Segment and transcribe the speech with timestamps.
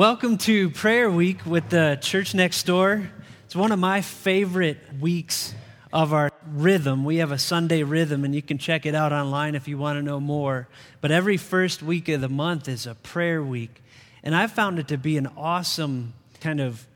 [0.00, 3.10] welcome to Prayer Week with the church next door.
[3.44, 5.54] It's one of my favorite weeks
[5.92, 7.04] of our rhythm.
[7.04, 9.98] We have a Sunday rhythm, and you can check it out online if you want
[9.98, 10.68] to know more.
[11.02, 13.82] But every first week of the month is a prayer week.
[14.22, 16.86] And I found it to be an awesome kind of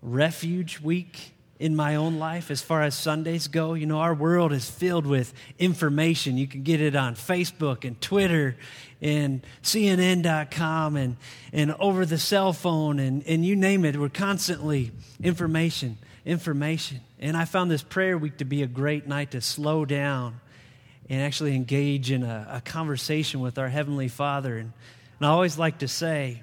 [0.00, 3.74] refuge week in my own life as far as Sundays go.
[3.74, 6.36] You know, our world is filled with information.
[6.36, 8.56] You can get it on Facebook and Twitter
[9.00, 11.16] and CNN.com and,
[11.52, 13.96] and over the cell phone and, and you name it.
[13.96, 17.00] We're constantly information, information.
[17.20, 20.40] And I found this prayer week to be a great night to slow down
[21.08, 24.56] and actually engage in a, a conversation with our Heavenly Father.
[24.56, 24.72] And,
[25.20, 26.42] and I always like to say,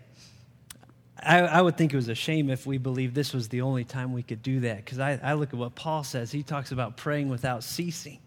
[1.24, 3.84] I, I, would think it was a shame if we believed this was the only
[3.84, 4.78] time we could do that.
[4.78, 6.32] Because I, I look at what Paul says.
[6.32, 8.20] He talks about praying without ceasing.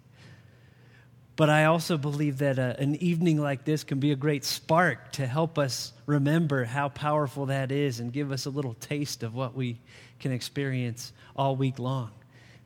[1.37, 4.45] But I also believe that a, uh, an evening like this can be a great
[4.45, 9.23] spark to help us remember how powerful that is and give us a little taste
[9.25, 9.81] of what we
[10.21, 12.11] can experience all week long.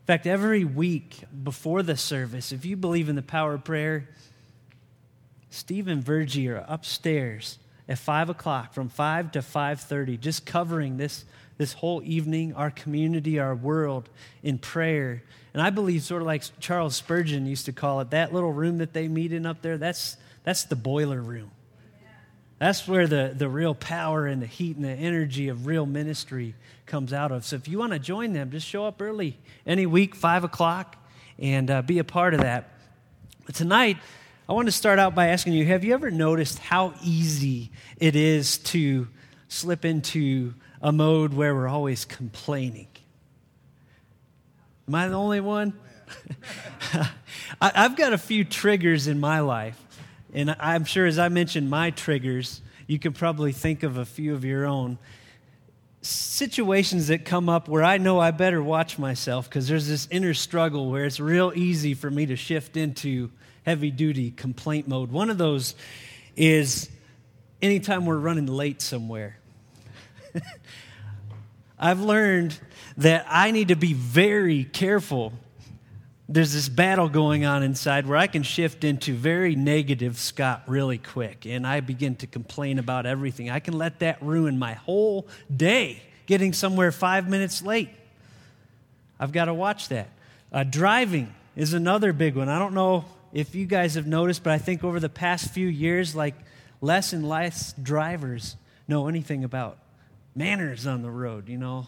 [0.01, 4.09] In fact, every week before the service, if you believe in the power of prayer,
[5.51, 11.25] Steve and Virgie are upstairs at 5 o'clock from 5 to 5.30 just covering this,
[11.57, 14.09] this whole evening our community our world
[14.43, 15.23] in prayer.
[15.55, 18.79] And i believe sort of like charles spurgeon used to call it that little room
[18.79, 21.51] that they meet in up there that's, that's the boiler room.
[22.59, 26.57] That's where the, the real power and the heat and the energy of real ministry
[26.87, 27.45] comes out of.
[27.45, 30.97] So if you want to join them just show up early any week 5 o'clock
[31.39, 32.71] and uh, be a part of that.
[33.47, 33.99] But tonight
[34.49, 38.17] I want to start out by asking you have you ever noticed how easy it
[38.17, 39.07] is to
[39.49, 42.89] slip into a mode where we're always complaining?
[44.89, 45.75] Am I the only one?
[47.61, 49.79] I've got a few triggers in my life,
[50.33, 54.33] and I'm sure as I mentioned my triggers, you can probably think of a few
[54.33, 54.97] of your own
[56.01, 60.33] situations that come up where I know I better watch myself because there's this inner
[60.33, 63.31] struggle where it's real easy for me to shift into
[63.69, 65.13] heavy duty complaint mode.
[65.13, 65.75] One of those
[66.37, 66.89] is
[67.61, 69.37] anytime we're running late somewhere.
[71.79, 72.59] I've learned
[72.97, 75.35] that I need to be very careful.
[76.31, 80.97] There's this battle going on inside where I can shift into very negative Scott really
[80.97, 83.51] quick, and I begin to complain about everything.
[83.51, 87.91] I can let that ruin my whole day getting somewhere five minutes late.
[89.21, 90.09] I've got to watch that.
[90.51, 92.49] Uh, driving is another big one.
[92.49, 95.67] I don't know if you guys have noticed, but I think over the past few
[95.67, 96.35] years, like
[96.81, 98.57] less and less drivers
[98.87, 99.79] know anything about
[100.35, 101.87] manners on the road, you know.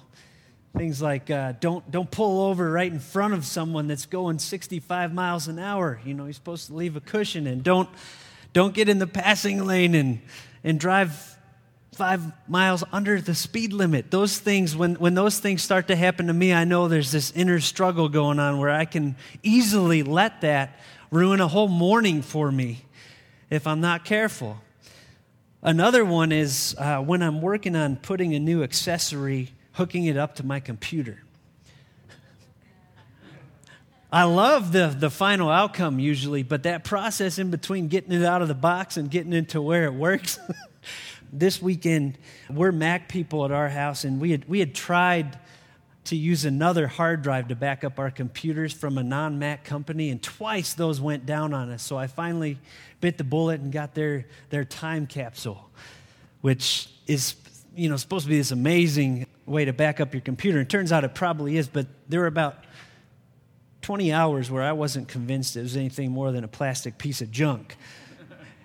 [0.77, 5.13] Things like uh, don't, don't pull over right in front of someone that's going 65
[5.13, 6.01] miles an hour.
[6.05, 7.89] You know, you're supposed to leave a cushion and don't,
[8.53, 10.21] don't get in the passing lane and,
[10.63, 11.30] and drive
[12.01, 14.11] five miles under the speed limit.
[14.11, 17.31] Those things, when, when those things start to happen to me, I know there's this
[17.33, 20.81] inner struggle going on where I can easily let that
[21.11, 22.87] ruin a whole morning for me
[23.51, 24.63] if I'm not careful.
[25.61, 30.37] Another one is uh, when I'm working on putting a new accessory, hooking it up
[30.37, 31.19] to my computer.
[34.11, 38.41] I love the, the final outcome usually, but that process in between getting it out
[38.41, 40.39] of the box and getting it to where it works.
[41.33, 42.19] this weekend,
[42.49, 45.39] we're Mac people at our house, and we had, we had tried
[46.05, 50.11] to use another hard drive to back up our computers from a non Mac company,
[50.11, 51.83] and twice those went down on us.
[51.83, 52.59] So I finally
[53.01, 55.71] bit the bullet and got their, their time capsule,
[56.41, 57.35] which is
[57.77, 60.61] you know supposed to be this amazing way to back up your computer.
[60.61, 62.65] It turns out it probably is, but there were about
[63.83, 67.31] 20 hours where I wasn't convinced it was anything more than a plastic piece of
[67.31, 67.77] junk.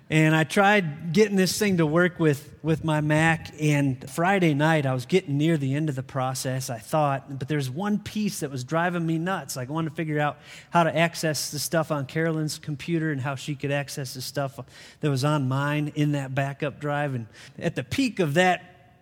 [0.08, 3.52] And I tried getting this thing to work with, with my Mac.
[3.60, 7.40] And Friday night, I was getting near the end of the process, I thought.
[7.40, 9.56] But there's one piece that was driving me nuts.
[9.56, 10.38] Like, I wanted to figure out
[10.70, 14.60] how to access the stuff on Carolyn's computer and how she could access the stuff
[15.00, 17.14] that was on mine in that backup drive.
[17.14, 17.26] And
[17.58, 19.00] at the peak of that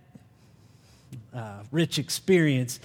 [1.34, 2.80] uh, rich experience,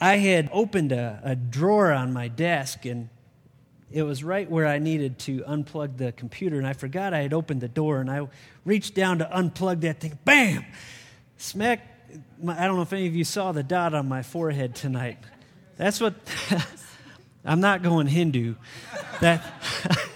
[0.00, 3.08] I had opened a, a drawer on my desk and
[3.92, 7.32] it was right where I needed to unplug the computer, and I forgot I had
[7.32, 8.26] opened the door, and I
[8.64, 10.18] reached down to unplug that thing.
[10.24, 10.64] Bam!
[11.36, 11.86] Smack.
[12.46, 15.18] I don't know if any of you saw the dot on my forehead tonight.
[15.76, 16.14] That's what.
[17.44, 18.54] I'm not going Hindu.
[19.20, 19.44] That,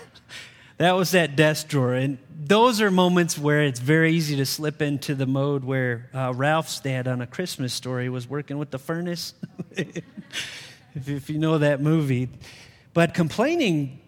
[0.78, 1.94] that was that desk drawer.
[1.94, 6.32] And those are moments where it's very easy to slip into the mode where uh,
[6.34, 9.34] Ralph's dad on a Christmas story was working with the furnace.
[9.70, 10.02] if,
[10.94, 12.28] if you know that movie.
[12.97, 14.01] But complaining,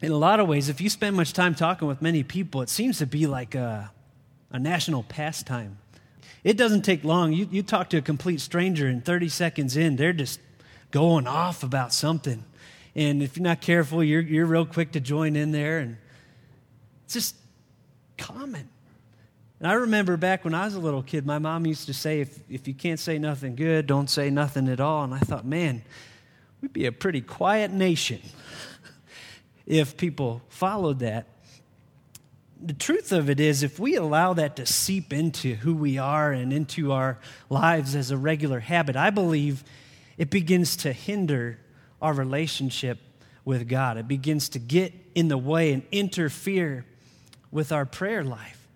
[0.00, 2.68] in a lot of ways, if you spend much time talking with many people, it
[2.68, 3.90] seems to be like a,
[4.52, 5.78] a national pastime.
[6.44, 7.32] It doesn't take long.
[7.32, 10.38] You, you talk to a complete stranger, and 30 seconds in, they're just
[10.92, 12.44] going off about something.
[12.94, 15.80] And if you're not careful, you're, you're real quick to join in there.
[15.80, 15.96] And
[17.06, 17.34] it's just
[18.16, 18.68] common.
[19.58, 22.20] And I remember back when I was a little kid, my mom used to say,
[22.20, 25.02] if, if you can't say nothing good, don't say nothing at all.
[25.02, 25.82] And I thought, man,
[26.64, 28.22] we'd be a pretty quiet nation
[29.66, 31.26] if people followed that
[32.58, 36.32] the truth of it is, if we allow that to seep into who we are
[36.32, 37.18] and into our
[37.50, 39.62] lives as a regular habit, I believe
[40.16, 41.58] it begins to hinder
[42.00, 42.98] our relationship
[43.44, 43.98] with God.
[43.98, 46.86] It begins to get in the way and interfere
[47.50, 48.66] with our prayer life.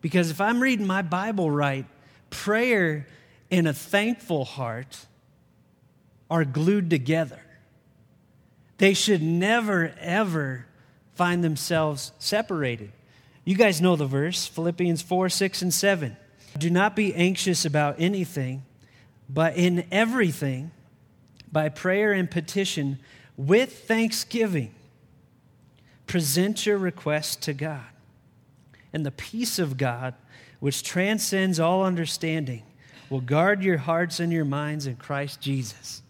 [0.00, 1.84] Because if I'm reading my Bible right,
[2.30, 3.06] prayer
[3.50, 5.04] in a thankful heart
[6.30, 7.40] are glued together.
[8.78, 10.66] They should never, ever
[11.14, 12.92] find themselves separated.
[13.44, 16.16] You guys know the verse, Philippians 4, 6, and 7.
[16.58, 18.64] Do not be anxious about anything,
[19.28, 20.72] but in everything,
[21.50, 22.98] by prayer and petition,
[23.36, 24.74] with thanksgiving,
[26.06, 27.84] present your requests to God.
[28.92, 30.14] And the peace of God,
[30.60, 32.62] which transcends all understanding,
[33.10, 36.02] will guard your hearts and your minds in Christ Jesus.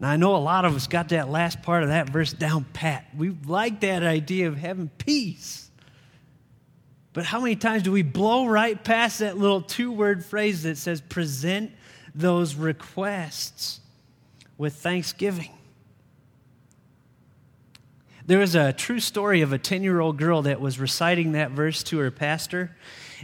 [0.00, 2.64] Now, I know a lot of us got that last part of that verse down
[2.72, 3.06] pat.
[3.16, 5.70] We like that idea of having peace.
[7.12, 10.78] But how many times do we blow right past that little two word phrase that
[10.78, 11.72] says, present
[12.14, 13.80] those requests
[14.56, 15.50] with thanksgiving?
[18.26, 21.50] There was a true story of a 10 year old girl that was reciting that
[21.50, 22.76] verse to her pastor.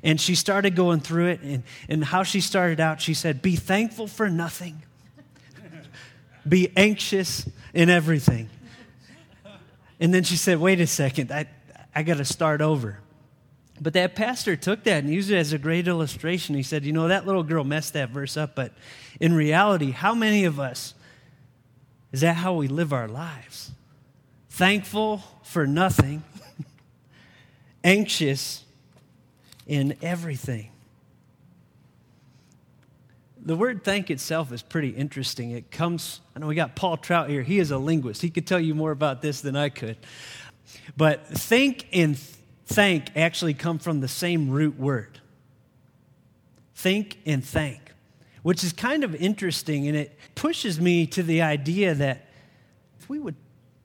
[0.03, 1.41] And she started going through it.
[1.43, 4.83] And, and how she started out, she said, Be thankful for nothing,
[6.49, 8.49] be anxious in everything.
[9.99, 11.47] And then she said, Wait a second, I,
[11.95, 13.01] I got to start over.
[13.81, 16.55] But that pastor took that and used it as a great illustration.
[16.55, 18.73] He said, You know, that little girl messed that verse up, but
[19.21, 20.95] in reality, how many of us
[22.13, 23.73] is that how we live our lives?
[24.51, 26.23] Thankful for nothing,
[27.85, 28.65] anxious
[29.67, 30.71] in everything.
[33.47, 35.53] The word thank itself is pretty interesting.
[35.53, 37.43] It comes, I know we got Paul Trout here.
[37.43, 38.21] He is a linguist.
[38.21, 39.97] He could tell you more about this than I could.
[40.97, 42.19] But think and
[42.67, 45.21] thank actually come from the same root word
[46.75, 47.95] think and thank,
[48.43, 49.89] which is kind of interesting.
[49.89, 52.27] And it pushes me to the idea that
[53.01, 53.37] if we would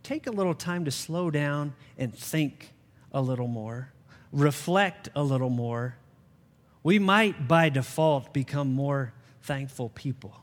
[0.03, 2.73] take a little time to slow down and think
[3.13, 3.93] a little more,
[4.33, 5.95] reflect a little more,
[6.83, 10.33] we might by default become more thankful people.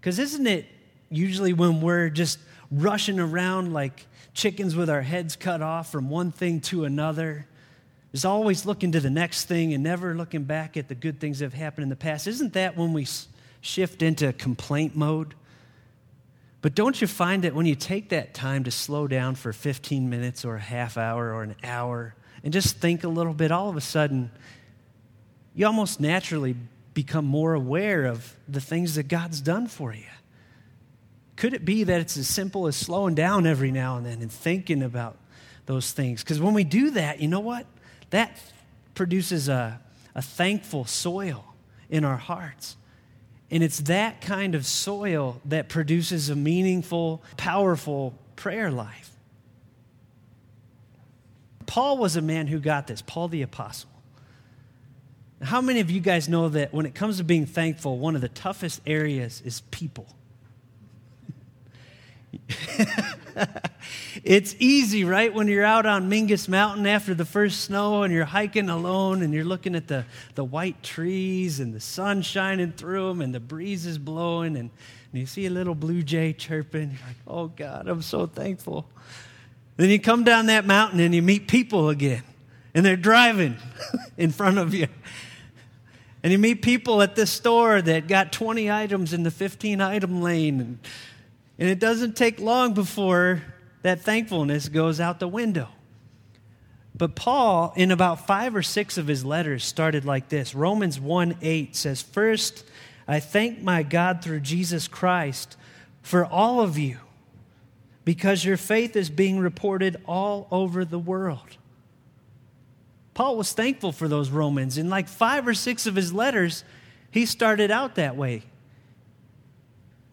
[0.00, 0.66] Because isn't it
[1.10, 2.38] usually when we're just
[2.70, 7.46] rushing around like chickens with our heads cut off from one thing to another,
[8.12, 11.38] is always looking to the next thing and never looking back at the good things
[11.38, 12.26] that have happened in the past.
[12.26, 13.06] Isn't that when we
[13.60, 15.34] shift into complaint mode?
[16.62, 20.10] But don't you find that when you take that time to slow down for 15
[20.10, 23.68] minutes or a half hour or an hour and just think a little bit, all
[23.68, 24.30] of a sudden,
[25.54, 26.56] you almost naturally
[26.94, 30.04] become more aware of the things that God's done for you.
[31.36, 34.30] Could it be that it's as simple as slowing down every now and then and
[34.30, 35.16] thinking about
[35.66, 36.22] those things?
[36.22, 37.66] Because when we do that, you know what?
[38.10, 38.38] That
[38.94, 39.80] produces a,
[40.14, 41.44] a thankful soil
[41.88, 42.76] in our hearts.
[43.50, 49.10] And it's that kind of soil that produces a meaningful, powerful prayer life.
[51.66, 53.89] Paul was a man who got this, Paul the Apostle.
[55.42, 58.20] How many of you guys know that when it comes to being thankful, one of
[58.20, 60.06] the toughest areas is people?
[64.24, 65.32] it's easy, right?
[65.32, 69.32] When you're out on Mingus Mountain after the first snow and you're hiking alone and
[69.32, 70.04] you're looking at the,
[70.34, 74.70] the white trees and the sun shining through them and the breeze is blowing and,
[75.12, 76.90] and you see a little blue jay chirping.
[76.90, 78.86] You're like, oh God, I'm so thankful.
[79.76, 82.22] Then you come down that mountain and you meet people again
[82.74, 83.56] and they're driving
[84.16, 84.88] in front of you.
[86.22, 90.20] And you meet people at the store that got 20 items in the 15 item
[90.20, 90.78] lane and
[91.60, 93.42] and it doesn't take long before
[93.82, 95.68] that thankfulness goes out the window.
[96.94, 101.36] But Paul, in about five or six of his letters, started like this Romans 1
[101.42, 102.64] 8 says, First,
[103.06, 105.58] I thank my God through Jesus Christ
[106.00, 106.96] for all of you,
[108.06, 111.58] because your faith is being reported all over the world.
[113.14, 114.78] Paul was thankful for those Romans.
[114.78, 116.64] In like five or six of his letters,
[117.10, 118.44] he started out that way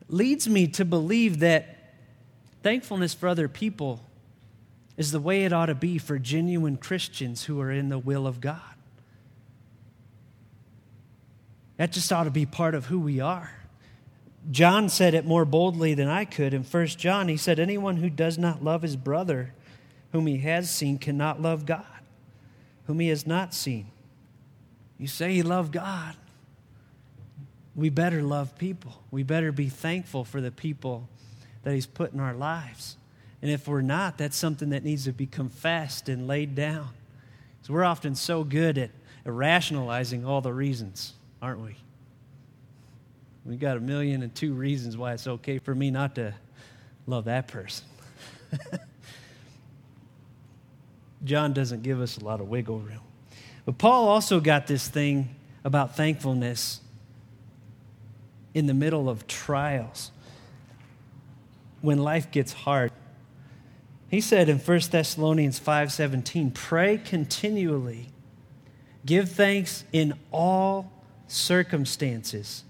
[0.10, 1.94] leads me to believe that
[2.64, 4.02] thankfulness for other people
[4.96, 8.26] is the way it ought to be for genuine Christians who are in the will
[8.26, 8.62] of God.
[11.76, 13.52] That just ought to be part of who we are.
[14.50, 17.28] John said it more boldly than I could in 1 John.
[17.28, 19.54] He said, Anyone who does not love his brother
[20.12, 21.86] whom he has seen cannot love God,
[22.88, 23.88] whom he has not seen.
[24.98, 26.16] You say you love God.
[27.76, 29.04] We better love people.
[29.12, 31.08] We better be thankful for the people
[31.64, 32.98] that he's put in our lives.
[33.42, 36.90] And if we're not, that's something that needs to be confessed and laid down.
[37.62, 38.90] So we're often so good at
[39.26, 41.76] rationalizing all the reasons, aren't we?
[43.46, 46.34] We got a million and two reasons why it's okay for me not to
[47.06, 47.86] love that person.
[51.28, 53.02] John doesn't give us a lot of wiggle room.
[53.66, 56.82] But Paul also got this thing about thankfulness
[58.54, 60.12] in the middle of trials
[61.82, 62.92] when life gets hard.
[64.10, 68.10] He said in 1 Thessalonians 5:17, "Pray continually.
[69.06, 70.92] Give thanks in all
[71.28, 72.64] circumstances,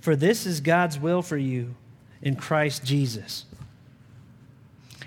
[0.00, 1.76] for this is God's will for you
[2.22, 3.44] in Christ Jesus."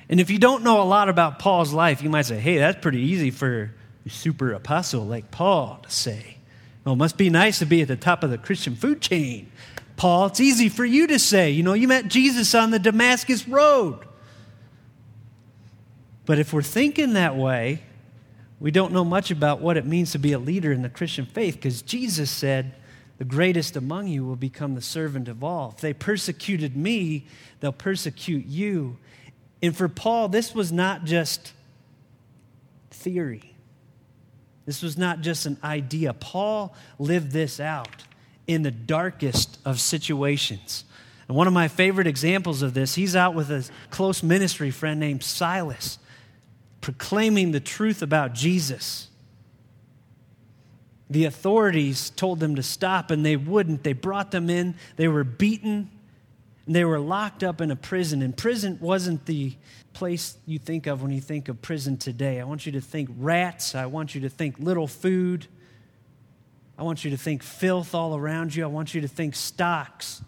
[0.09, 2.79] And if you don't know a lot about Paul's life, you might say, "Hey, that's
[2.81, 3.73] pretty easy for
[4.05, 6.37] a super apostle like Paul to say."
[6.83, 9.51] Well, it must be nice to be at the top of the Christian food chain.
[9.97, 11.51] Paul, it's easy for you to say.
[11.51, 13.99] You know, you met Jesus on the Damascus Road.
[16.25, 17.81] But if we're thinking that way,
[18.59, 21.25] we don't know much about what it means to be a leader in the Christian
[21.25, 22.75] faith because Jesus said,
[23.17, 25.73] The greatest among you will become the servant of all.
[25.75, 27.25] If they persecuted me,
[27.59, 28.97] they'll persecute you.
[29.61, 31.53] And for Paul, this was not just
[32.91, 33.53] theory,
[34.65, 36.13] this was not just an idea.
[36.13, 38.03] Paul lived this out
[38.47, 40.83] in the darkest of situations.
[41.27, 44.99] And one of my favorite examples of this, he's out with a close ministry friend
[44.99, 45.99] named Silas
[46.81, 49.09] proclaiming the truth about Jesus.
[51.09, 53.83] The authorities told them to stop, and they wouldn't.
[53.83, 55.89] They brought them in, they were beaten,
[56.67, 58.21] they were locked up in a prison.
[58.21, 59.53] And prison wasn't the
[59.93, 62.39] place you think of when you think of prison today.
[62.39, 65.47] I want you to think rats, I want you to think little food.
[66.77, 68.63] I want you to think filth all around you.
[68.63, 70.21] I want you to think stocks.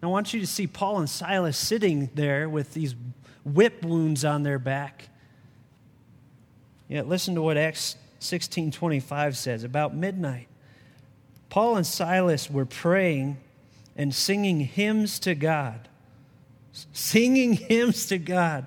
[0.00, 2.94] I want you to see Paul and Silas sitting there with these
[3.44, 5.08] whip wounds on their back
[6.88, 10.48] Yet listen to what Acts 16:25 says about midnight.
[11.50, 13.36] Paul and Silas were praying
[13.98, 15.88] and singing hymns to God.
[16.92, 18.66] Singing hymns to God.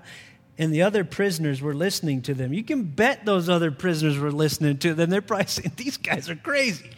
[0.58, 2.54] And the other prisoners were listening to them.
[2.54, 5.10] You can bet those other prisoners were listening to them.
[5.10, 6.92] They're probably saying, These guys are crazy.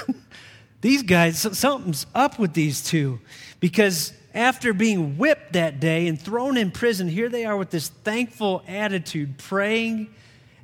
[0.80, 3.20] these guys, something's up with these two.
[3.60, 7.88] Because after being whipped that day and thrown in prison, here they are with this
[7.88, 10.08] thankful attitude, praying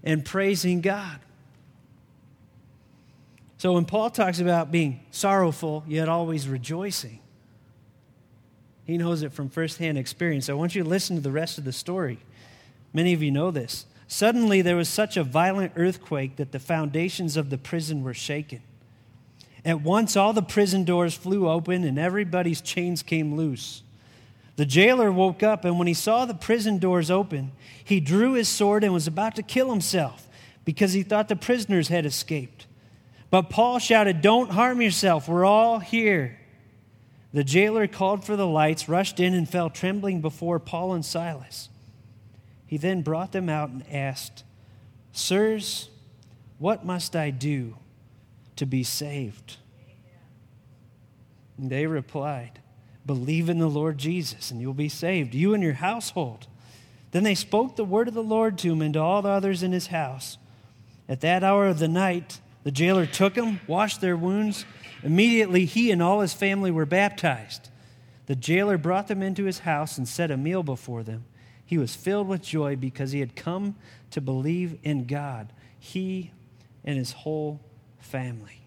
[0.02, 1.18] and praising God.
[3.58, 7.20] So when Paul talks about being sorrowful yet always rejoicing,
[8.84, 10.48] he knows it from firsthand experience.
[10.48, 12.18] I want you to listen to the rest of the story.
[12.92, 13.86] Many of you know this.
[14.08, 18.62] Suddenly there was such a violent earthquake that the foundations of the prison were shaken.
[19.64, 23.82] At once all the prison doors flew open and everybody's chains came loose.
[24.54, 27.52] The jailer woke up, and when he saw the prison doors open,
[27.84, 30.28] he drew his sword and was about to kill himself
[30.64, 32.66] because he thought the prisoners had escaped.
[33.30, 36.38] But Paul shouted, Don't harm yourself, we're all here.
[37.32, 41.68] The jailer called for the lights, rushed in, and fell trembling before Paul and Silas.
[42.66, 44.44] He then brought them out and asked,
[45.12, 45.90] Sirs,
[46.58, 47.76] what must I do
[48.56, 49.56] to be saved?
[51.58, 52.60] And they replied,
[53.04, 56.48] Believe in the Lord Jesus, and you'll be saved, you and your household.
[57.12, 59.62] Then they spoke the word of the Lord to him and to all the others
[59.62, 60.38] in his house.
[61.08, 64.64] At that hour of the night, the jailer took him, washed their wounds.
[65.04, 67.68] Immediately, he and all his family were baptized.
[68.26, 71.26] The jailer brought them into his house and set a meal before them.
[71.64, 73.76] He was filled with joy because he had come
[74.10, 76.32] to believe in God, he
[76.84, 77.60] and his whole
[78.00, 78.62] family.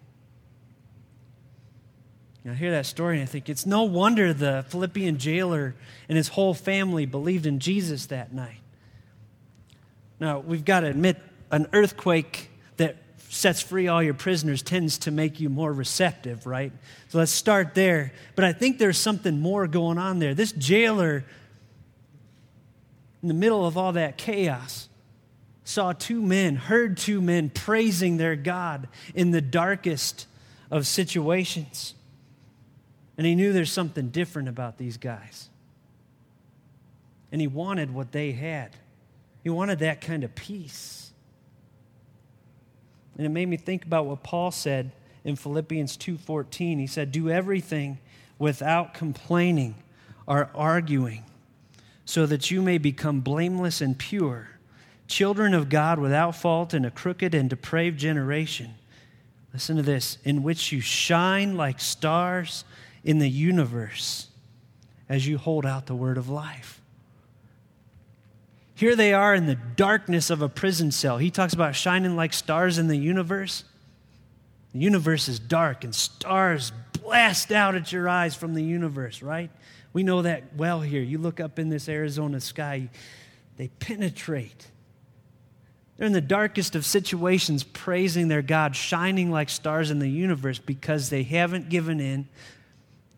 [2.49, 5.75] I hear that story and I think it's no wonder the Philippian jailer
[6.07, 8.61] and his whole family believed in Jesus that night.
[10.21, 11.17] Now, we've got to admit,
[11.51, 12.49] an earthquake
[13.29, 16.73] sets free all your prisoners tends to make you more receptive, right?
[17.09, 18.11] So let's start there.
[18.35, 20.33] But I think there's something more going on there.
[20.33, 21.23] This jailer,
[23.21, 24.89] in the middle of all that chaos,
[25.63, 30.25] saw two men, heard two men praising their God in the darkest
[30.71, 31.93] of situations.
[33.15, 35.49] And he knew there's something different about these guys.
[37.31, 38.75] And he wanted what they had.
[39.43, 41.08] He wanted that kind of peace.
[43.17, 44.91] And it made me think about what Paul said
[45.23, 46.79] in Philippians 2:14.
[46.79, 47.99] He said, "Do everything
[48.37, 49.75] without complaining
[50.25, 51.25] or arguing,
[52.05, 54.49] so that you may become blameless and pure,
[55.07, 58.75] children of God without fault in a crooked and depraved generation."
[59.53, 62.63] Listen to this, in which you shine like stars
[63.03, 64.27] in the universe
[65.09, 66.78] as you hold out the word of life.
[68.79, 71.17] Here they are in the darkness of a prison cell.
[71.17, 73.65] He talks about shining like stars in the universe.
[74.71, 79.51] The universe is dark, and stars blast out at your eyes from the universe, right?
[79.91, 81.01] We know that well here.
[81.01, 82.89] You look up in this Arizona sky,
[83.57, 84.71] they penetrate.
[85.97, 90.57] They're in the darkest of situations, praising their God, shining like stars in the universe
[90.57, 92.29] because they haven't given in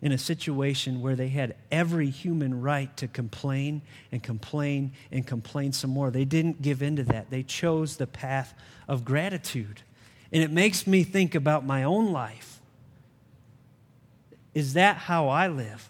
[0.02, 3.82] in a situation where they had every human right to complain
[4.12, 6.10] and complain and complain some more.
[6.10, 7.30] They didn't give in to that.
[7.30, 8.54] They chose the path
[8.88, 9.82] of gratitude.
[10.32, 12.62] And it makes me think about my own life.
[14.54, 15.88] Is that how I live?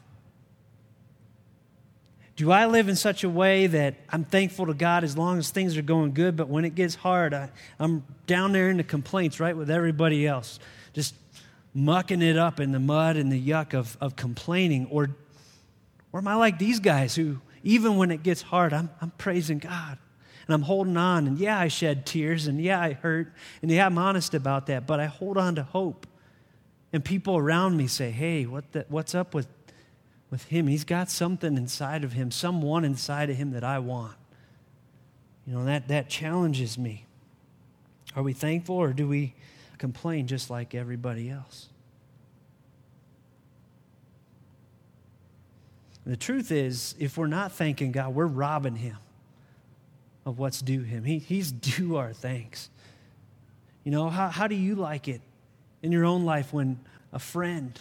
[2.36, 5.52] Do I live in such a way that I'm thankful to God as long as
[5.52, 7.50] things are going good, but when it gets hard, I,
[7.80, 10.60] am down there in the complaints, right, with everybody else,
[10.94, 11.14] just
[11.74, 14.88] mucking it up in the mud and the yuck of, of complaining?
[14.92, 15.10] Or,
[16.12, 19.60] or am I like these guys who, even when it gets hard, I'm, I'm praising
[19.60, 19.98] God?
[20.48, 21.28] and I'm holding on.
[21.28, 24.86] And yeah, I shed tears, and yeah, I hurt, and yeah, I'm honest about that,
[24.86, 26.06] but I hold on to hope.
[26.92, 29.48] And people around me say, hey, what the, what's up with,
[30.30, 30.68] with him?
[30.68, 34.18] He's got something inside of him, someone inside of him that I want.
[35.48, 37.06] You know, that, that challenges me.
[38.14, 39.34] Are we thankful or do we
[39.82, 41.68] complain just like everybody else?
[46.06, 48.98] The truth is, if we're not thanking God, we're robbing Him
[50.26, 51.04] of what's due him.
[51.04, 52.70] He, he's due our thanks.
[53.84, 55.22] You know, how, how do you like it
[55.82, 56.80] in your own life when
[57.12, 57.80] a friend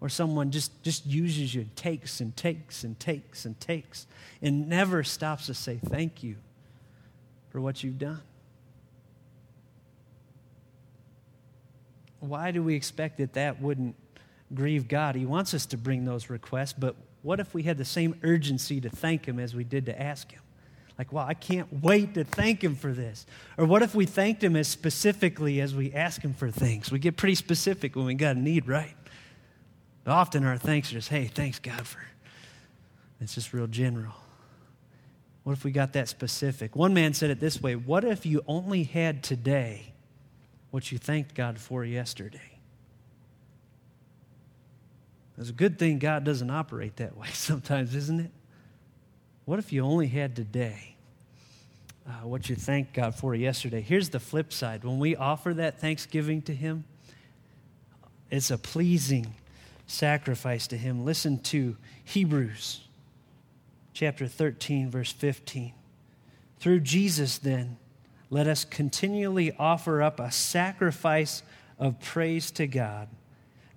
[0.00, 4.06] or someone just, just uses you, and takes and takes and takes and takes,
[4.42, 6.36] and never stops to say thank you
[7.50, 8.20] for what you've done?
[12.28, 13.96] Why do we expect that that wouldn't
[14.54, 15.14] grieve God?
[15.14, 18.80] He wants us to bring those requests, but what if we had the same urgency
[18.80, 20.40] to thank Him as we did to ask Him?
[20.98, 23.26] Like, wow, I can't wait to thank him for this.
[23.58, 26.90] Or what if we thanked him as specifically as we ask him for things?
[26.90, 28.94] We get pretty specific when we got a need, right?
[30.06, 32.00] Often our thanks are just, hey, thanks God for.
[33.20, 34.14] It's just real general.
[35.42, 36.74] What if we got that specific?
[36.74, 39.92] One man said it this way What if you only had today
[40.70, 42.56] what you thanked God for yesterday?
[45.38, 48.30] It's a good thing God doesn't operate that way sometimes, isn't it?
[49.44, 50.96] What if you only had today
[52.06, 53.80] uh, what you thanked God for yesterday?
[53.80, 54.84] Here's the flip side.
[54.84, 56.84] When we offer that thanksgiving to Him,
[58.30, 59.34] it's a pleasing
[59.86, 61.04] sacrifice to Him.
[61.04, 62.80] Listen to Hebrews
[63.92, 65.72] chapter 13, verse 15.
[66.58, 67.76] Through Jesus, then,
[68.30, 71.42] let us continually offer up a sacrifice
[71.78, 73.08] of praise to God.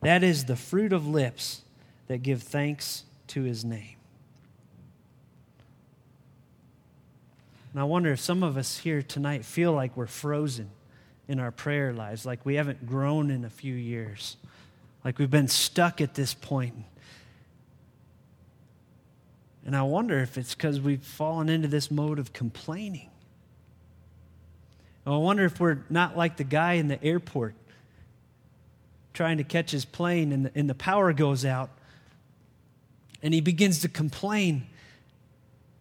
[0.01, 1.61] That is the fruit of lips
[2.07, 3.95] that give thanks to His name.
[7.71, 10.71] And I wonder if some of us here tonight feel like we're frozen
[11.27, 14.37] in our prayer lives, like we haven't grown in a few years,
[15.05, 16.73] like we've been stuck at this point.
[19.63, 23.11] And I wonder if it's because we've fallen into this mode of complaining.
[25.09, 27.55] Oh, I wonder if we're not like the guy in the airport
[29.11, 31.71] trying to catch his plane and the, and the power goes out
[33.23, 34.67] and he begins to complain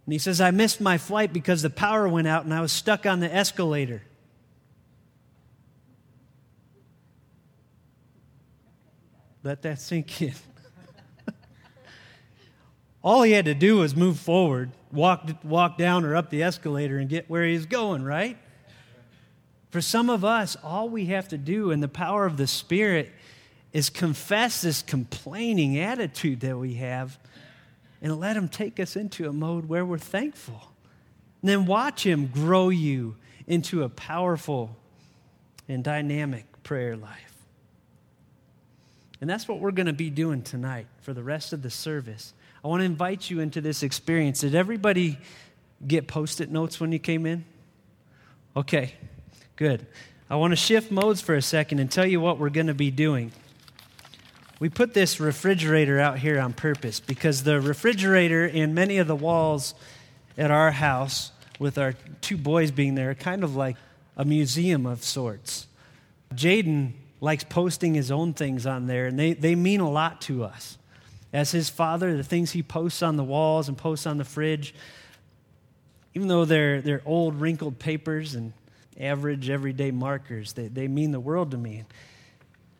[0.07, 2.73] and he says, I missed my flight because the power went out and I was
[2.73, 4.01] stuck on the escalator.
[9.43, 10.33] Let that sink in.
[13.05, 16.97] All he had to do was move forward, walk, walk down or up the escalator
[16.97, 18.39] and get where he's going, right?
[19.71, 23.13] For some of us, all we have to do in the power of the Spirit
[23.73, 27.19] is confess this complaining attitude that we have
[28.01, 30.73] and let Him take us into a mode where we're thankful.
[31.43, 34.77] And then watch Him grow you into a powerful
[35.69, 37.35] and dynamic prayer life.
[39.21, 42.33] And that's what we're going to be doing tonight for the rest of the service.
[42.65, 44.41] I want to invite you into this experience.
[44.41, 45.19] Did everybody
[45.87, 47.45] get post it notes when you came in?
[48.57, 48.95] Okay,
[49.59, 49.85] good.
[50.31, 52.75] I want to shift modes for a second and tell you what we're going to
[52.75, 53.33] be doing.
[54.61, 59.17] We put this refrigerator out here on purpose because the refrigerator in many of the
[59.17, 59.75] walls
[60.37, 63.77] at our house, with our two boys being there, are kind of like
[64.17, 65.67] a museum of sorts.
[66.33, 70.45] Jaden likes posting his own things on there, and they, they mean a lot to
[70.45, 70.79] us.
[71.33, 74.73] As his father, the things he posts on the walls and posts on the fridge,
[76.15, 78.53] even though they're, they're old, wrinkled papers and
[78.99, 81.85] average, everyday markers, they, they mean the world to me.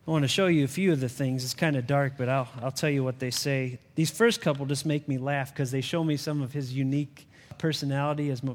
[0.07, 1.45] I want to show you a few of the things.
[1.45, 3.79] It's kind of dark, but I'll, I'll tell you what they say.
[3.95, 7.29] These first couple just make me laugh because they show me some of his unique
[7.59, 8.55] personality as my,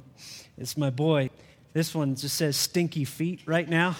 [0.59, 1.29] as my boy.
[1.73, 3.95] This one just says stinky feet right now.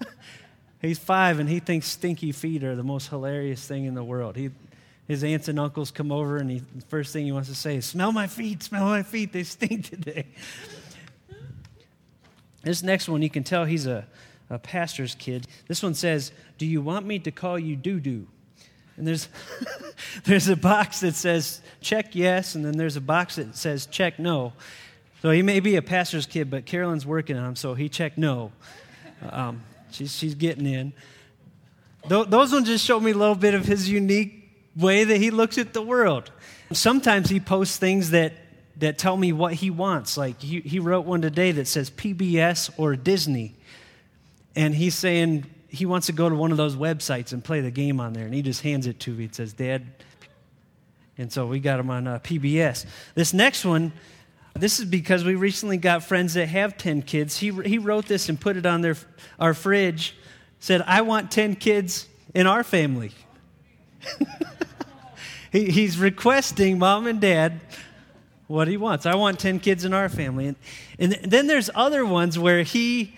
[0.82, 4.36] He's five and he thinks stinky feet are the most hilarious thing in the world.
[4.36, 4.50] He,
[5.06, 7.76] his aunts and uncles come over and he, the first thing he wants to say
[7.76, 10.26] is, Smell my feet, smell my feet, they stink today.
[12.66, 14.06] this next one, you can tell he's a,
[14.50, 15.46] a pastor's kid.
[15.68, 18.26] This one says, Do you want me to call you doo doo?
[18.96, 19.28] And there's,
[20.24, 24.18] there's a box that says check yes, and then there's a box that says check
[24.18, 24.52] no.
[25.22, 28.18] So he may be a pastor's kid, but Carolyn's working on him, so he checked
[28.18, 28.52] no.
[29.30, 30.92] Um, she's, she's getting in.
[32.08, 35.30] Th- those ones just show me a little bit of his unique way that he
[35.30, 36.30] looks at the world.
[36.72, 38.34] Sometimes he posts things that,
[38.78, 40.16] that tell me what he wants.
[40.16, 43.54] Like he, he wrote one today that says PBS or Disney.
[44.54, 47.70] And he's saying he wants to go to one of those websites and play the
[47.70, 48.24] game on there.
[48.24, 49.24] And he just hands it to me.
[49.24, 49.86] It says, Dad.
[51.18, 52.84] And so we got him on uh, PBS.
[53.14, 53.92] This next one,
[54.54, 57.38] this is because we recently got friends that have 10 kids.
[57.38, 58.96] He, he wrote this and put it on their,
[59.40, 60.14] our fridge.
[60.60, 63.12] Said, I want 10 kids in our family.
[65.52, 67.60] he, he's requesting mom and dad
[68.46, 69.06] what he wants.
[69.06, 70.46] I want 10 kids in our family.
[70.46, 70.56] And,
[70.98, 73.16] and then there's other ones where he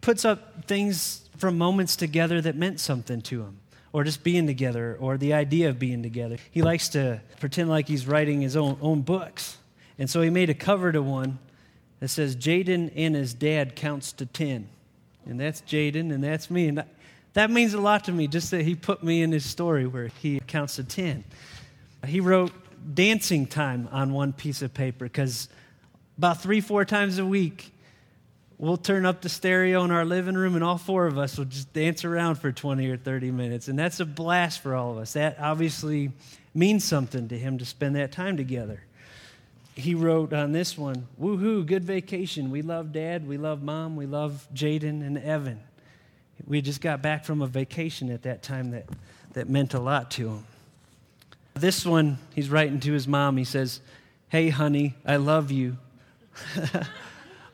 [0.00, 3.58] puts up things from moments together that meant something to him,
[3.92, 6.36] or just being together, or the idea of being together.
[6.50, 9.56] He likes to pretend like he's writing his own, own books.
[9.98, 11.38] And so he made a cover to one
[12.00, 14.68] that says, Jaden and his dad counts to 10.
[15.26, 16.68] And that's Jaden, and that's me.
[16.68, 16.88] And that,
[17.34, 20.08] that means a lot to me, just that he put me in his story where
[20.08, 21.24] he counts to 10.
[22.06, 22.52] He wrote
[22.94, 25.48] dancing time on one piece of paper because
[26.16, 27.72] about three, four times a week,
[28.58, 31.44] we'll turn up the stereo in our living room and all four of us will
[31.44, 34.98] just dance around for 20 or 30 minutes and that's a blast for all of
[34.98, 35.12] us.
[35.12, 36.10] That obviously
[36.54, 38.82] means something to him to spend that time together.
[39.74, 42.50] He wrote on this one woohoo good vacation.
[42.50, 45.60] We love dad we love mom we love jaden and evan.
[46.46, 48.86] We just got back from a vacation at that time that,
[49.34, 50.44] that meant a lot to him
[51.60, 53.80] this one he's writing to his mom he says
[54.28, 55.76] hey honey i love you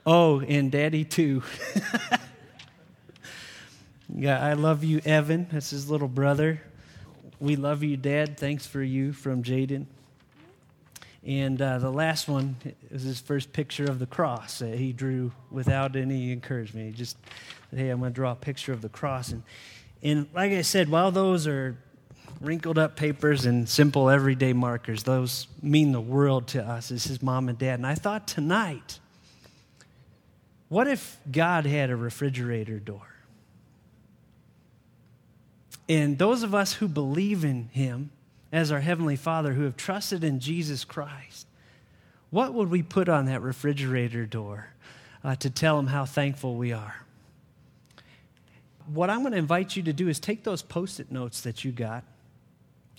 [0.07, 1.43] Oh, and daddy too.
[4.15, 5.47] yeah, I love you, Evan.
[5.51, 6.61] That's his little brother.
[7.41, 8.39] We love you, Dad.
[8.39, 9.87] Thanks for you from Jaden.
[11.27, 12.57] And uh, the last one
[12.91, 16.87] is his first picture of the cross that he drew without any encouragement.
[16.87, 17.17] He just
[17.71, 19.33] said, Hey, I'm going to draw a picture of the cross.
[19.33, 19.43] And,
[20.03, 21.79] and like I said, while those are
[22.41, 27.23] wrinkled up papers and simple everyday markers, those mean the world to us as his
[27.23, 27.75] mom and dad.
[27.75, 28.99] And I thought tonight,
[30.69, 33.15] what if God had a refrigerator door?
[35.89, 38.11] And those of us who believe in Him
[38.53, 41.47] as our Heavenly Father, who have trusted in Jesus Christ,
[42.31, 44.71] what would we put on that refrigerator door
[45.23, 47.05] uh, to tell Him how thankful we are?
[48.87, 51.65] What I'm going to invite you to do is take those post it notes that
[51.65, 52.05] you got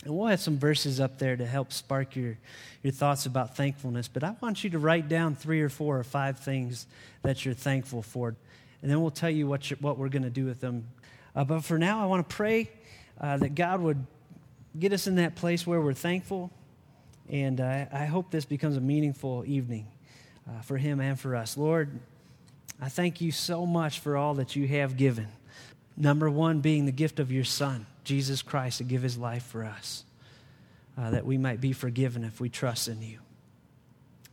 [0.03, 2.37] and we'll have some verses up there to help spark your,
[2.83, 4.07] your thoughts about thankfulness.
[4.07, 6.85] But I want you to write down three or four or five things
[7.23, 8.35] that you're thankful for.
[8.81, 10.87] And then we'll tell you what, what we're going to do with them.
[11.35, 12.69] Uh, but for now, I want to pray
[13.19, 14.05] uh, that God would
[14.77, 16.51] get us in that place where we're thankful.
[17.29, 19.87] And uh, I hope this becomes a meaningful evening
[20.47, 21.57] uh, for Him and for us.
[21.57, 21.99] Lord,
[22.79, 25.29] I thank you so much for all that you have given.
[25.97, 27.85] Number one being the gift of your Son.
[28.05, 30.05] Jesus Christ to give his life for us,
[30.97, 33.19] uh, that we might be forgiven if we trust in you.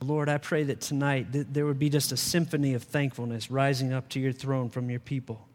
[0.00, 3.92] Lord, I pray that tonight that there would be just a symphony of thankfulness rising
[3.92, 5.46] up to your throne from your people.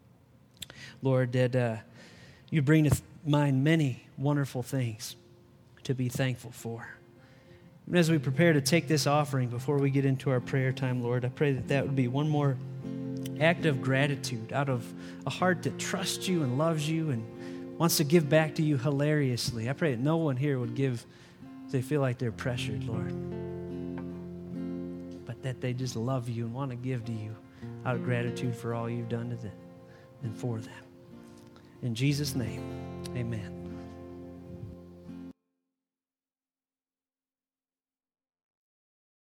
[1.02, 1.76] Lord, that uh,
[2.50, 5.16] you bring to mind many wonderful things
[5.84, 6.88] to be thankful for.
[7.86, 11.02] And as we prepare to take this offering before we get into our prayer time,
[11.02, 12.56] Lord, I pray that that would be one more
[13.40, 14.84] act of gratitude out of
[15.26, 17.24] a heart that trusts you and loves you and
[17.78, 19.70] wants to give back to you hilariously.
[19.70, 21.06] I pray that no one here would give,
[21.70, 23.14] they feel like they're pressured, Lord,
[25.24, 27.34] but that they just love you and want to give to you
[27.86, 29.52] out of gratitude for all you've done to them
[30.22, 30.84] and for them.
[31.82, 32.62] In Jesus' name,
[33.16, 33.57] amen.